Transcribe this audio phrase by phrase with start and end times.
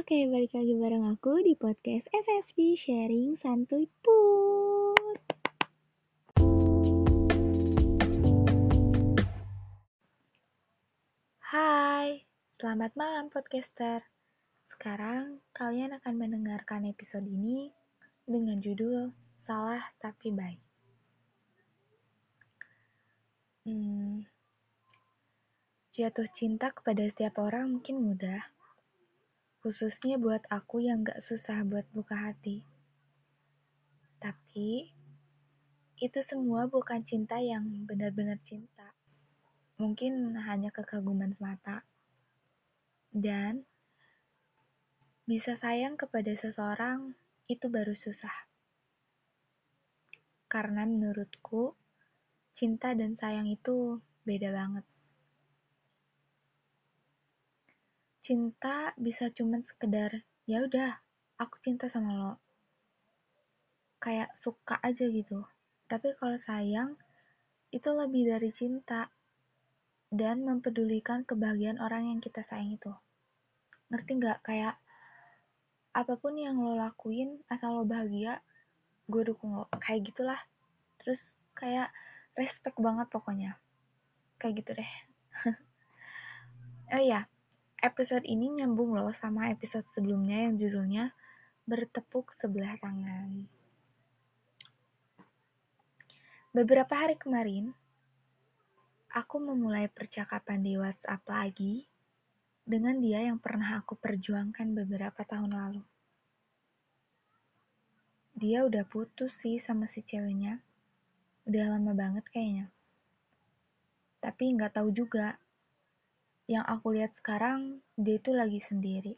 [0.00, 5.20] Oke, balik lagi bareng aku di podcast SSB Sharing Santuy Put.
[11.44, 12.24] Hai,
[12.56, 14.00] selamat malam podcaster.
[14.64, 17.68] Sekarang kalian akan mendengarkan episode ini
[18.24, 20.64] dengan judul Salah Tapi Baik.
[23.68, 24.24] Hmm,
[25.92, 28.40] jatuh cinta kepada setiap orang mungkin mudah,
[29.60, 32.64] khususnya buat aku yang gak susah buat buka hati.
[34.16, 34.88] Tapi,
[36.00, 38.96] itu semua bukan cinta yang benar-benar cinta.
[39.76, 41.84] Mungkin hanya kekaguman semata.
[43.12, 43.68] Dan,
[45.28, 47.12] bisa sayang kepada seseorang
[47.44, 48.48] itu baru susah.
[50.48, 51.76] Karena menurutku,
[52.56, 54.88] cinta dan sayang itu beda banget.
[58.30, 61.02] Cinta bisa cuman sekedar ya udah
[61.34, 62.32] aku cinta sama lo.
[63.98, 65.50] Kayak suka aja gitu.
[65.90, 66.94] Tapi kalau sayang
[67.74, 69.10] itu lebih dari cinta
[70.14, 72.94] dan mempedulikan kebahagiaan orang yang kita sayang itu.
[73.90, 74.46] Ngerti nggak?
[74.46, 74.78] Kayak
[75.90, 78.46] apa pun yang lo lakuin asal lo bahagia
[79.10, 79.66] gue dukung lo.
[79.82, 80.40] Kayak gitulah.
[81.02, 81.90] Terus kayak
[82.38, 83.58] respect banget pokoknya.
[84.38, 84.92] Kayak gitu deh.
[86.90, 87.30] Oh iya
[87.80, 91.16] episode ini nyambung loh sama episode sebelumnya yang judulnya
[91.64, 93.48] Bertepuk Sebelah Tangan.
[96.52, 97.72] Beberapa hari kemarin,
[99.08, 101.88] aku memulai percakapan di WhatsApp lagi
[102.68, 105.82] dengan dia yang pernah aku perjuangkan beberapa tahun lalu.
[108.36, 110.60] Dia udah putus sih sama si ceweknya.
[111.48, 112.68] Udah lama banget kayaknya.
[114.20, 115.40] Tapi nggak tahu juga
[116.50, 119.14] yang aku lihat sekarang dia itu lagi sendiri.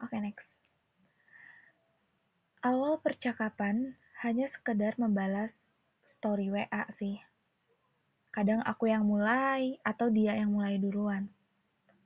[0.00, 0.56] Oke, okay, next.
[2.64, 5.52] Awal percakapan hanya sekedar membalas
[6.00, 7.20] story WA sih.
[8.32, 11.28] Kadang aku yang mulai atau dia yang mulai duluan.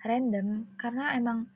[0.03, 1.47] Random karena emang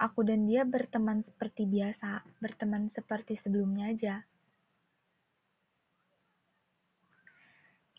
[0.00, 4.24] aku dan dia berteman seperti biasa, berteman seperti sebelumnya aja.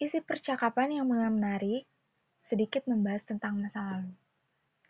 [0.02, 1.86] Isi percakapan yang menarik
[2.44, 4.12] sedikit membahas tentang masa lalu.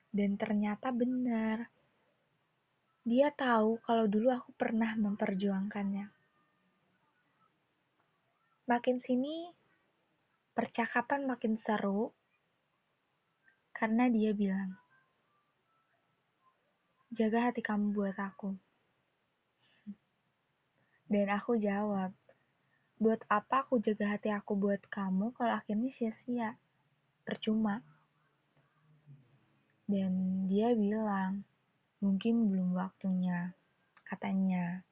[0.09, 1.69] Dan ternyata benar.
[3.05, 6.09] Dia tahu kalau dulu aku pernah memperjuangkannya.
[8.63, 9.51] Makin sini,
[10.57, 12.15] percakapan makin seru
[13.75, 14.79] karena dia bilang,
[17.11, 18.55] "Jaga hati kamu buat aku."
[21.11, 22.15] Dan aku jawab,
[22.97, 26.55] "Buat apa aku jaga hati aku buat kamu kalau akhirnya sia-sia?"
[27.23, 27.79] Percuma.
[29.83, 31.43] Dan dia bilang,
[32.03, 33.55] mungkin belum waktunya,
[34.03, 34.83] katanya.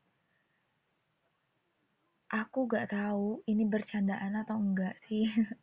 [2.31, 5.27] Aku gak tahu ini bercandaan atau enggak sih.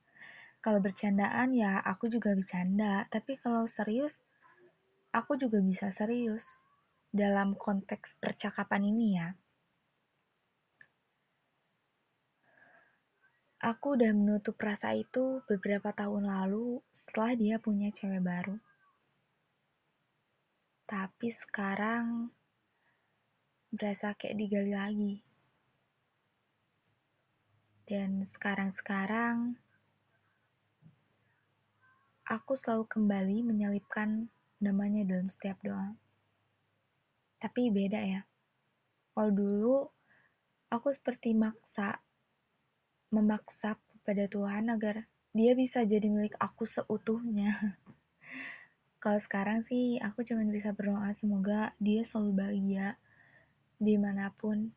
[0.64, 4.20] kalau bercandaan ya aku juga bercanda, tapi kalau serius,
[5.12, 6.44] aku juga bisa serius.
[7.08, 9.32] Dalam konteks percakapan ini ya.
[13.68, 18.56] Aku udah menutup rasa itu beberapa tahun lalu setelah dia punya cewek baru.
[20.88, 22.32] Tapi sekarang
[23.68, 25.14] berasa kayak digali lagi.
[27.84, 29.60] Dan sekarang-sekarang
[32.24, 34.32] aku selalu kembali menyelipkan
[34.64, 35.92] namanya dalam setiap doa.
[37.36, 38.24] Tapi beda ya.
[39.12, 39.76] Kalau dulu
[40.72, 42.00] aku seperti maksa
[43.08, 47.56] memaksa pada Tuhan agar dia bisa jadi milik aku seutuhnya.
[49.02, 52.98] Kalau sekarang sih aku cuma bisa berdoa semoga dia selalu bahagia
[53.78, 54.74] di mana pun,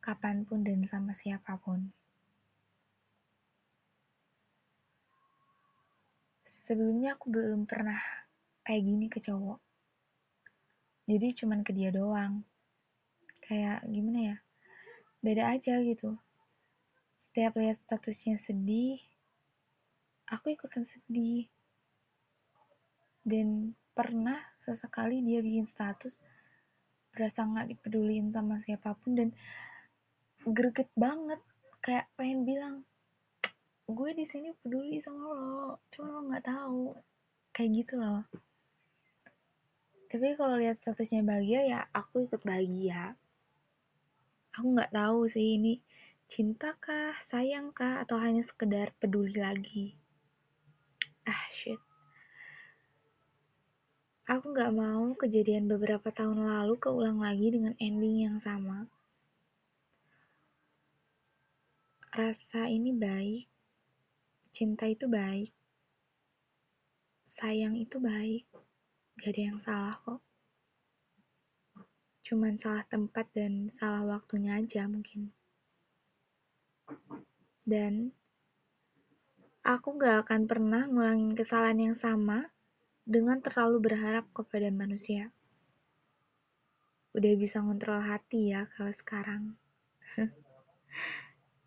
[0.00, 1.92] kapan pun dan sama siapa pun.
[6.48, 8.00] Sebelumnya aku belum pernah
[8.66, 9.60] kayak gini ke cowok.
[11.06, 12.42] Jadi cuman ke dia doang.
[13.38, 14.36] Kayak gimana ya?
[15.22, 16.18] Beda aja gitu.
[17.16, 19.00] Setiap lihat statusnya sedih,
[20.28, 21.48] aku ikutan sedih.
[23.26, 26.14] Dan pernah sesekali dia bikin status
[27.16, 29.28] berasa nggak dipeduliin sama siapa pun dan
[30.44, 31.40] greget banget.
[31.80, 32.74] Kayak pengen bilang
[33.86, 36.92] gue di sini peduli sama lo cuma lo nggak tahu.
[37.56, 38.22] Kayak gitu loh.
[40.06, 43.16] Tapi kalau lihat statusnya bahagia ya aku ikut bahagia.
[44.54, 45.80] Aku nggak tahu sih ini
[46.26, 49.94] cintakah, sayangkah, atau hanya sekedar peduli lagi?
[51.26, 51.78] Ah, shit.
[54.26, 58.90] Aku gak mau kejadian beberapa tahun lalu keulang lagi dengan ending yang sama.
[62.10, 63.46] Rasa ini baik,
[64.50, 65.54] cinta itu baik,
[67.22, 68.50] sayang itu baik,
[69.20, 70.18] gak ada yang salah kok.
[72.26, 75.30] Cuman salah tempat dan salah waktunya aja mungkin.
[77.66, 78.14] Dan
[79.66, 82.54] aku gak akan pernah ngulangin kesalahan yang sama
[83.02, 85.34] dengan terlalu berharap kepada manusia.
[87.10, 89.58] Udah bisa ngontrol hati ya kalau sekarang.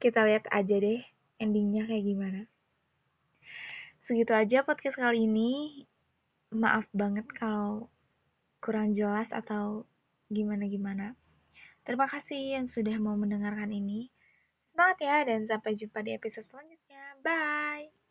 [0.01, 1.03] Kita lihat aja deh
[1.35, 2.41] endingnya kayak gimana.
[4.07, 5.83] Segitu aja podcast kali ini.
[6.55, 7.91] Maaf banget kalau
[8.63, 9.83] kurang jelas atau
[10.31, 11.15] gimana-gimana.
[11.83, 14.11] Terima kasih yang sudah mau mendengarkan ini.
[14.69, 17.03] Semangat ya dan sampai jumpa di episode selanjutnya.
[17.25, 17.98] Bye!